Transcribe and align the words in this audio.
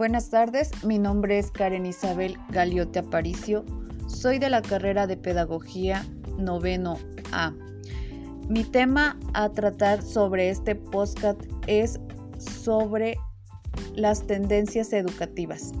Buenas 0.00 0.30
tardes, 0.30 0.70
mi 0.82 0.98
nombre 0.98 1.38
es 1.38 1.50
Karen 1.50 1.84
Isabel 1.84 2.38
Galiote 2.48 3.00
Aparicio, 3.00 3.66
soy 4.06 4.38
de 4.38 4.48
la 4.48 4.62
carrera 4.62 5.06
de 5.06 5.18
Pedagogía 5.18 6.06
noveno 6.38 6.96
A. 7.32 7.52
Mi 8.48 8.64
tema 8.64 9.20
a 9.34 9.50
tratar 9.50 10.00
sobre 10.00 10.48
este 10.48 10.74
podcast 10.74 11.42
es 11.66 12.00
sobre 12.38 13.18
las 13.94 14.26
tendencias 14.26 14.94
educativas. 14.94 15.72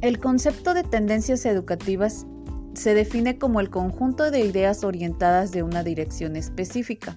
El 0.00 0.18
concepto 0.18 0.74
de 0.74 0.82
tendencias 0.82 1.46
educativas 1.46 2.26
se 2.74 2.94
define 2.94 3.38
como 3.38 3.60
el 3.60 3.70
conjunto 3.70 4.32
de 4.32 4.40
ideas 4.40 4.82
orientadas 4.82 5.52
de 5.52 5.62
una 5.62 5.84
dirección 5.84 6.34
específica 6.34 7.16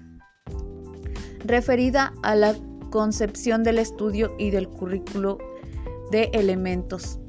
referida 1.43 2.13
a 2.23 2.35
la 2.35 2.55
concepción 2.89 3.63
del 3.63 3.79
estudio 3.79 4.35
y 4.37 4.51
del 4.51 4.69
currículo 4.69 5.37
de 6.11 6.29
elementos 6.33 7.19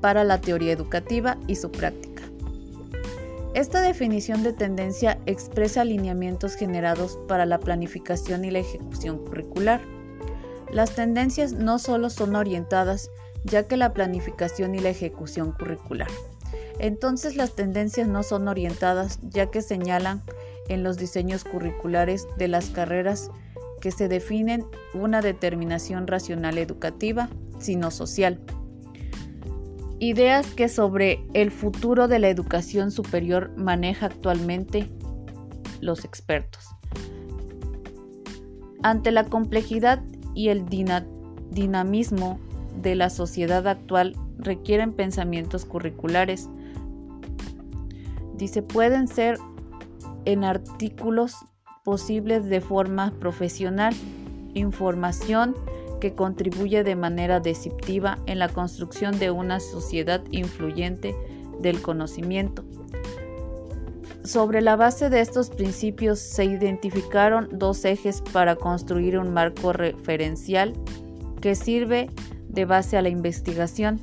para 0.00 0.24
la 0.24 0.40
teoría 0.40 0.72
educativa 0.72 1.36
y 1.46 1.56
su 1.56 1.70
práctica. 1.70 2.22
Esta 3.54 3.80
definición 3.80 4.42
de 4.42 4.52
tendencia 4.52 5.18
expresa 5.26 5.80
alineamientos 5.80 6.54
generados 6.54 7.18
para 7.26 7.46
la 7.46 7.58
planificación 7.58 8.44
y 8.44 8.50
la 8.50 8.60
ejecución 8.60 9.18
curricular. 9.18 9.80
Las 10.70 10.94
tendencias 10.94 11.52
no 11.52 11.78
solo 11.78 12.10
son 12.10 12.36
orientadas, 12.36 13.10
ya 13.44 13.66
que 13.66 13.76
la 13.76 13.92
planificación 13.92 14.74
y 14.74 14.78
la 14.78 14.90
ejecución 14.90 15.52
curricular. 15.52 16.08
Entonces 16.78 17.34
las 17.36 17.56
tendencias 17.56 18.06
no 18.06 18.22
son 18.22 18.46
orientadas, 18.46 19.18
ya 19.22 19.50
que 19.50 19.62
señalan 19.62 20.22
en 20.68 20.82
los 20.82 20.96
diseños 20.96 21.44
curriculares 21.44 22.26
de 22.36 22.48
las 22.48 22.70
carreras 22.70 23.30
que 23.80 23.90
se 23.90 24.08
definen 24.08 24.64
una 24.94 25.20
determinación 25.20 26.06
racional 26.06 26.58
educativa, 26.58 27.28
sino 27.58 27.90
social. 27.90 28.40
Ideas 30.00 30.46
que 30.54 30.68
sobre 30.68 31.24
el 31.34 31.50
futuro 31.50 32.06
de 32.06 32.18
la 32.18 32.28
educación 32.28 32.90
superior 32.90 33.50
maneja 33.56 34.06
actualmente 34.06 34.88
los 35.80 36.04
expertos. 36.04 36.68
Ante 38.82 39.10
la 39.10 39.24
complejidad 39.24 40.02
y 40.34 40.50
el 40.50 40.66
dinamismo 41.50 42.38
de 42.80 42.94
la 42.94 43.10
sociedad 43.10 43.66
actual 43.66 44.14
requieren 44.38 44.92
pensamientos 44.92 45.64
curriculares. 45.64 46.48
Dice, 48.36 48.62
pueden 48.62 49.08
ser 49.08 49.36
en 50.28 50.44
artículos 50.44 51.36
posibles 51.84 52.44
de 52.50 52.60
forma 52.60 53.14
profesional, 53.18 53.94
información 54.52 55.54
que 56.02 56.12
contribuye 56.14 56.84
de 56.84 56.96
manera 56.96 57.40
deceptiva 57.40 58.18
en 58.26 58.38
la 58.38 58.50
construcción 58.50 59.18
de 59.18 59.30
una 59.30 59.58
sociedad 59.58 60.22
influyente 60.30 61.14
del 61.60 61.80
conocimiento. 61.80 62.62
Sobre 64.22 64.60
la 64.60 64.76
base 64.76 65.08
de 65.08 65.20
estos 65.20 65.48
principios 65.48 66.18
se 66.18 66.44
identificaron 66.44 67.48
dos 67.50 67.86
ejes 67.86 68.22
para 68.30 68.56
construir 68.56 69.18
un 69.18 69.32
marco 69.32 69.72
referencial 69.72 70.74
que 71.40 71.54
sirve 71.54 72.10
de 72.48 72.66
base 72.66 72.98
a 72.98 73.02
la 73.02 73.08
investigación. 73.08 73.98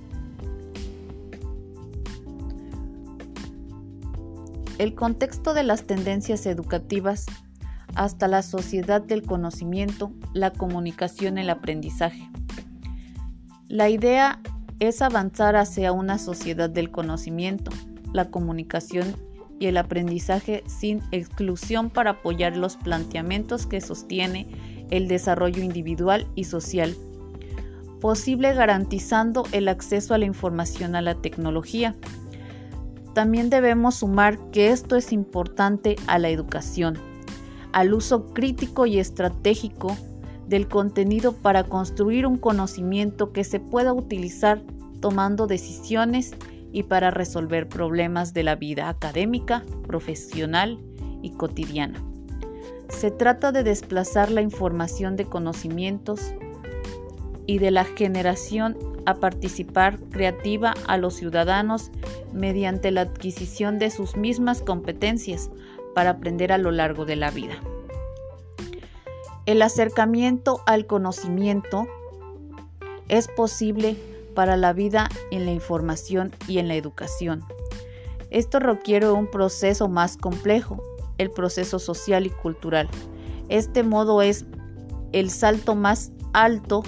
El 4.78 4.94
contexto 4.94 5.54
de 5.54 5.64
las 5.64 5.84
tendencias 5.84 6.46
educativas 6.46 7.26
hasta 7.96 8.28
la 8.28 8.42
sociedad 8.42 9.02
del 9.02 9.24
conocimiento, 9.24 10.12
la 10.34 10.52
comunicación 10.52 11.38
el 11.38 11.50
aprendizaje. 11.50 12.30
La 13.70 13.90
idea 13.90 14.42
es 14.80 15.02
avanzar 15.02 15.56
hacia 15.56 15.94
una 15.94 16.18
sociedad 16.18 16.70
del 16.70 16.92
conocimiento, 16.92 17.72
la 18.12 18.30
comunicación 18.30 19.16
y 19.60 19.68
el 19.68 19.78
aprendizaje 19.78 20.64
sin 20.68 21.02
exclusión 21.12 21.90
para 21.90 22.12
apoyar 22.12 22.58
los 22.58 22.76
planteamientos 22.76 23.66
que 23.68 23.80
sostiene 23.80 24.48
el 24.92 25.08
desarrollo 25.08 25.64
individual 25.64 26.28
y 26.36 26.44
social, 26.44 26.96
posible 28.02 28.54
garantizando 28.54 29.44
el 29.54 29.70
acceso 29.70 30.14
a 30.14 30.18
la 30.18 30.26
información 30.26 30.96
a 30.96 31.02
la 31.02 31.16
tecnología, 31.16 31.96
también 33.16 33.50
debemos 33.50 33.96
sumar 33.96 34.38
que 34.52 34.72
esto 34.72 34.98
es 34.98 35.14
importante 35.14 35.96
a 36.06 36.20
la 36.20 36.30
educación, 36.30 37.00
al 37.72 37.94
uso 37.94 38.26
crítico 38.34 38.86
y 38.86 39.00
estratégico 39.00 39.96
del 40.48 40.68
contenido 40.68 41.32
para 41.32 41.64
construir 41.64 42.28
un 42.28 42.38
conocimiento 42.38 43.32
que 43.32 43.46
se 43.46 43.62
pueda 43.62 43.94
utilizar 43.94 44.62
tomando 45.00 45.48
decisiones 45.48 46.36
y 46.74 46.84
para 46.84 47.10
resolver 47.10 47.70
problemas 47.70 48.34
de 48.34 48.44
la 48.44 48.56
vida 48.56 48.90
académica, 48.90 49.64
profesional 49.88 50.78
y 51.22 51.32
cotidiana. 51.32 52.04
Se 52.90 53.12
trata 53.12 53.54
de 53.54 53.64
desplazar 53.64 54.30
la 54.30 54.42
información 54.42 55.16
de 55.16 55.24
conocimientos 55.24 56.34
y 57.48 57.60
de 57.60 57.72
la 57.72 57.86
generación 57.86 58.78
a 59.06 59.16
participar 59.16 60.00
creativa 60.12 60.74
a 60.88 60.98
los 60.98 61.16
ciudadanos 61.16 61.92
mediante 62.34 62.92
la 62.92 63.02
adquisición 63.02 63.80
de 63.80 63.92
sus 63.92 64.16
mismas 64.16 64.62
competencias 64.62 65.50
para 65.94 66.12
aprender 66.12 66.52
a 66.52 66.58
lo 66.58 66.72
largo 66.72 67.06
de 67.06 67.16
la 67.16 67.32
vida. 67.32 67.56
El 69.46 69.62
acercamiento 69.62 70.62
al 70.66 70.88
conocimiento 70.88 71.88
es 73.08 73.28
posible 73.28 73.96
para 74.34 74.58
la 74.58 74.74
vida 74.74 75.10
en 75.32 75.46
la 75.46 75.52
información 75.52 76.32
y 76.48 76.58
en 76.58 76.68
la 76.68 76.76
educación. 76.76 77.44
Esto 78.32 78.60
requiere 78.60 79.10
un 79.10 79.28
proceso 79.28 79.88
más 79.88 80.18
complejo, 80.18 80.84
el 81.18 81.32
proceso 81.32 81.80
social 81.80 82.26
y 82.26 82.32
cultural. 82.32 82.90
Este 83.50 83.84
modo 83.84 84.22
es 84.22 84.46
el 85.14 85.30
salto 85.30 85.76
más 85.76 86.12
alto 86.34 86.84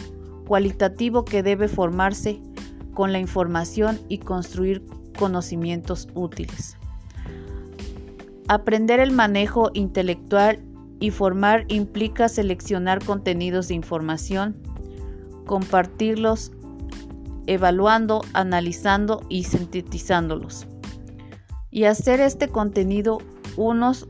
cualitativo 0.48 1.26
que 1.26 1.44
debe 1.44 1.68
formarse 1.68 2.42
con 2.94 3.12
la 3.12 3.20
información 3.20 4.00
y 4.08 4.20
construir 4.20 4.84
conocimientos 5.20 6.08
útiles. 6.16 6.78
Aprender 8.48 9.00
el 9.02 9.12
manejo 9.12 9.72
intelectual 9.74 10.64
y 11.00 11.12
formar 11.12 11.66
implica 11.68 12.30
seleccionar 12.30 13.04
contenidos 13.04 13.68
de 13.68 13.76
información, 13.76 14.56
compartirlos, 15.46 16.52
evaluando, 17.46 18.22
analizando 18.34 19.22
y 19.30 19.44
sintetizándolos. 19.44 20.66
Y 21.70 21.84
hacer 21.84 22.20
este 22.22 22.48
contenido 22.48 23.20
unos 23.58 24.08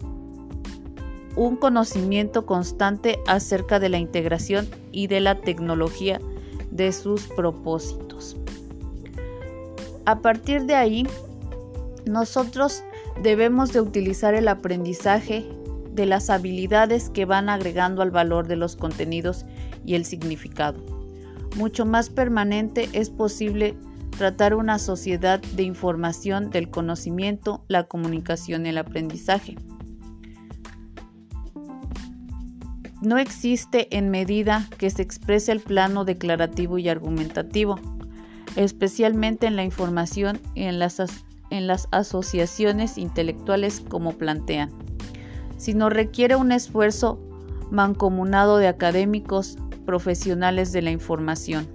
un 1.38 1.56
conocimiento 1.56 2.46
constante 2.46 3.20
acerca 3.28 3.80
de 3.80 3.90
la 3.90 4.00
integración 4.00 4.68
y 4.92 5.08
de 5.08 5.22
la 5.22 5.40
tecnología 5.40 6.20
de 6.72 6.92
sus 6.92 7.28
propósitos. 7.28 8.36
A 10.06 10.20
partir 10.20 10.66
de 10.66 10.74
ahí, 10.74 11.08
nosotros 12.06 12.84
debemos 13.22 13.72
de 13.72 13.82
utilizar 13.82 14.34
el 14.34 14.48
aprendizaje 14.48 15.46
de 15.92 16.06
las 16.08 16.30
habilidades 16.30 17.10
que 17.10 17.26
van 17.26 17.50
agregando 17.50 18.02
al 18.02 18.12
valor 18.12 18.48
de 18.48 18.56
los 18.56 18.76
contenidos 18.76 19.46
y 19.86 19.96
el 19.96 20.06
significado. 20.06 20.84
Mucho 21.56 21.86
más 21.86 22.10
permanente 22.10 22.90
es 22.94 23.10
posible 23.10 23.76
tratar 24.18 24.56
una 24.56 24.80
sociedad 24.80 25.40
de 25.40 25.64
información 25.64 26.50
del 26.50 26.70
conocimiento, 26.70 27.64
la 27.68 27.84
comunicación 27.84 28.66
y 28.66 28.70
el 28.70 28.80
aprendizaje. 28.80 29.56
No 33.02 33.20
existe 33.20 33.96
en 33.96 34.10
medida 34.10 34.68
que 34.80 34.90
se 34.90 35.04
exprese 35.04 35.52
el 35.52 35.60
plano 35.60 36.04
declarativo 36.04 36.80
y 36.80 36.90
argumentativo, 36.90 37.80
especialmente 38.56 39.46
en 39.46 39.56
la 39.56 39.64
información 39.64 40.40
y 40.56 40.64
en 40.64 40.80
las, 40.80 41.00
asociaciones 41.92 42.98
intelectuales 42.98 43.82
como 43.88 44.14
plantean, 44.14 44.72
sino 45.58 45.90
requiere 45.90 46.36
un 46.36 46.52
esfuerzo 46.52 47.20
mancomunado 47.70 48.58
de 48.58 48.68
académicos 48.68 49.58
profesionales 49.86 50.72
de 50.72 50.82
la 50.82 50.92
información. 50.92 51.68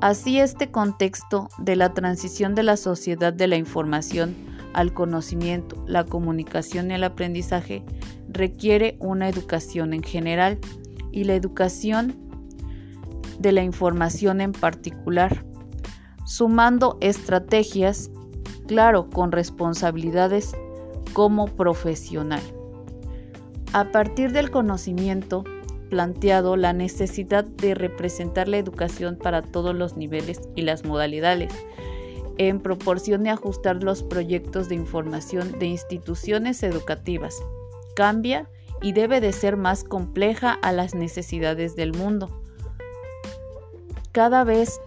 Así 0.00 0.40
este 0.40 0.70
contexto 0.70 1.48
de 1.58 1.76
la 1.76 1.94
transición 1.94 2.56
de 2.56 2.64
la 2.64 2.76
sociedad 2.76 3.32
de 3.32 3.46
la 3.46 3.56
información 3.56 4.34
al 4.74 4.92
conocimiento, 4.92 5.82
la 5.86 6.04
comunicación 6.04 6.90
y 6.90 6.94
el 6.94 7.04
aprendizaje 7.04 7.84
requiere 8.28 8.96
una 9.00 9.28
educación 9.28 9.94
en 9.94 10.02
general 10.02 10.58
y 11.12 11.24
la 11.24 11.34
educación 11.34 12.16
de 13.38 13.52
la 13.52 13.62
información 13.62 14.40
en 14.40 14.52
particular, 14.52 15.44
sumando 16.26 16.98
estrategias, 17.00 18.10
claro, 18.66 19.08
con 19.10 19.32
responsabilidades 19.32 20.54
como 21.12 21.46
profesional. 21.46 22.42
A 23.72 23.90
partir 23.90 24.32
del 24.32 24.50
conocimiento 24.50 25.44
planteado, 25.90 26.56
la 26.56 26.72
necesidad 26.72 27.44
de 27.44 27.74
representar 27.74 28.48
la 28.48 28.58
educación 28.58 29.16
para 29.16 29.42
todos 29.42 29.74
los 29.74 29.96
niveles 29.96 30.40
y 30.56 30.62
las 30.62 30.84
modalidades, 30.84 31.52
en 32.38 32.60
proporción 32.60 33.22
de 33.24 33.30
ajustar 33.30 33.82
los 33.82 34.02
proyectos 34.02 34.68
de 34.68 34.74
información 34.74 35.58
de 35.58 35.66
instituciones 35.66 36.62
educativas, 36.62 37.42
cambia 37.94 38.48
y 38.82 38.92
debe 38.92 39.20
de 39.20 39.32
ser 39.32 39.56
más 39.56 39.84
compleja 39.84 40.52
a 40.52 40.72
las 40.72 40.94
necesidades 40.94 41.76
del 41.76 41.92
mundo. 41.92 42.42
Cada 44.12 44.44
vez 44.44 44.80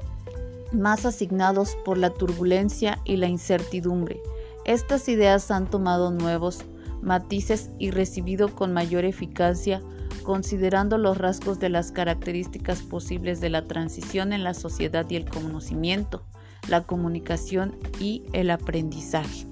más 0.72 1.06
asignados 1.06 1.78
por 1.86 1.98
la 1.98 2.10
turbulencia 2.10 3.00
y 3.06 3.18
la 3.18 3.28
incertidumbre. 3.28 4.22
Estas 4.66 5.08
ideas 5.08 5.50
han 5.50 5.70
tomado 5.70 6.12
nuevos 6.12 6.66
matices 7.02 7.70
y 7.80 7.92
recibido 7.92 8.54
con 8.54 8.74
mayor 8.74 9.06
eficacia 9.06 9.82
considerando 10.28 10.98
los 10.98 11.18
rasgos 11.18 11.58
de 11.58 11.70
las 11.70 11.94
características 11.94 12.82
posibles 12.82 13.40
de 13.40 13.50
la 13.50 13.64
transición 13.64 14.34
en 14.34 14.44
la 14.44 14.54
sociedad 14.54 15.10
y 15.10 15.16
el 15.16 15.24
conocimiento, 15.24 16.22
la 16.68 16.84
comunicación 16.84 17.75
y 18.00 18.24
el 18.34 18.52
aprendizaje. 18.52 19.46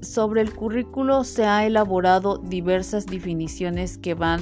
Sobre 0.00 0.40
el 0.40 0.54
currículo 0.54 1.24
se 1.24 1.44
ha 1.44 1.66
elaborado 1.66 2.38
diversas 2.38 3.06
definiciones 3.06 3.98
que 3.98 4.14
van 4.14 4.40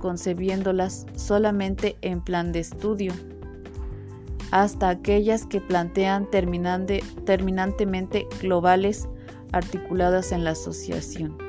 concebiéndolas 0.00 1.06
solamente 1.16 1.96
en 2.02 2.20
plan 2.20 2.52
de 2.52 2.60
estudio, 2.60 3.12
hasta 4.50 4.88
aquellas 4.88 5.44
que 5.44 5.60
plantean 5.60 6.28
terminantemente 6.30 8.26
globales 8.40 9.08
articuladas 9.52 10.32
en 10.32 10.44
la 10.44 10.50
asociación. 10.50 11.47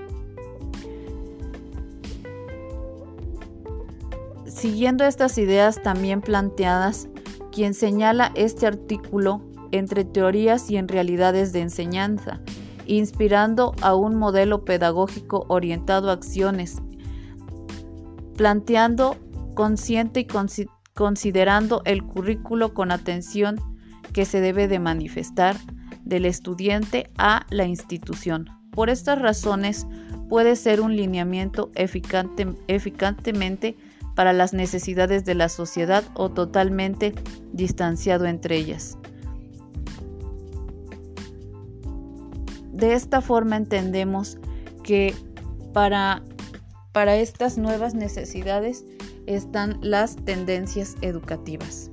Siguiendo 4.59 5.05
estas 5.05 5.37
ideas 5.37 5.81
también 5.81 6.19
planteadas, 6.19 7.07
quien 7.49 7.73
señala 7.73 8.33
este 8.35 8.67
artículo 8.67 9.41
entre 9.71 10.03
teorías 10.03 10.69
y 10.69 10.75
en 10.75 10.89
realidades 10.89 11.53
de 11.53 11.61
enseñanza, 11.61 12.41
inspirando 12.85 13.73
a 13.81 13.95
un 13.95 14.15
modelo 14.15 14.65
pedagógico 14.65 15.45
orientado 15.47 16.09
a 16.09 16.13
acciones, 16.13 16.81
planteando 18.35 19.15
consciente 19.55 20.19
y 20.19 20.27
considerando 20.93 21.81
el 21.85 22.03
currículo 22.03 22.73
con 22.73 22.91
atención 22.91 23.61
que 24.11 24.25
se 24.25 24.41
debe 24.41 24.67
de 24.67 24.79
manifestar 24.79 25.55
del 26.03 26.25
estudiante 26.25 27.09
a 27.17 27.45
la 27.49 27.63
institución. 27.63 28.49
Por 28.71 28.89
estas 28.89 29.21
razones, 29.21 29.87
puede 30.27 30.57
ser 30.57 30.81
un 30.81 30.97
lineamiento 30.97 31.71
eficacemente 31.75 33.77
para 34.19 34.33
las 34.33 34.51
necesidades 34.51 35.23
de 35.23 35.33
la 35.33 35.47
sociedad 35.47 36.03
o 36.13 36.29
totalmente 36.29 37.13
distanciado 37.53 38.25
entre 38.25 38.57
ellas. 38.57 38.97
De 42.73 42.95
esta 42.95 43.21
forma 43.21 43.55
entendemos 43.55 44.37
que 44.83 45.15
para, 45.71 46.21
para 46.91 47.15
estas 47.15 47.57
nuevas 47.57 47.93
necesidades 47.93 48.83
están 49.25 49.79
las 49.79 50.17
tendencias 50.17 50.97
educativas. 50.99 51.89